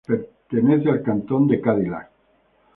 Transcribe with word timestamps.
Pertenece 0.03 0.89
al 0.89 1.03
Cantón 1.03 1.45
de 1.47 1.61
Cadillac. 1.61 2.09